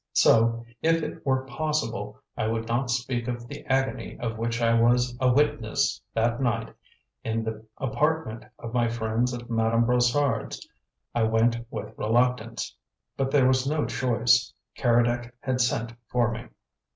So, 0.13 0.65
if 0.81 1.03
it 1.03 1.23
were 1.23 1.45
possible, 1.45 2.19
I 2.35 2.47
would 2.47 2.67
not 2.67 2.89
speak 2.89 3.27
of 3.27 3.47
the 3.47 3.63
agony 3.67 4.17
of 4.19 4.35
which 4.39 4.59
I 4.59 4.73
was 4.73 5.15
a 5.21 5.31
witness 5.31 6.01
that 6.15 6.41
night 6.41 6.73
in 7.23 7.43
the 7.43 7.63
apartment 7.77 8.45
of 8.57 8.73
my 8.73 8.87
friends 8.87 9.31
at 9.31 9.47
Madame 9.47 9.85
Brossard's. 9.85 10.67
I 11.13 11.21
went 11.21 11.67
with 11.69 11.95
reluctance, 11.99 12.75
but 13.15 13.29
there 13.29 13.45
was 13.47 13.67
no 13.69 13.85
choice. 13.85 14.51
Keredec 14.75 15.35
had 15.39 15.61
sent 15.61 15.93
for 16.07 16.31
me. 16.31 16.47